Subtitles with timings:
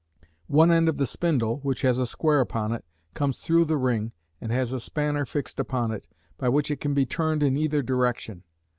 [0.47, 4.13] One end of the spindle, which has a square upon it, comes through the ring,
[4.41, 6.07] and has a spanner fixed upon it,
[6.39, 8.41] by which it can be turned in either direction.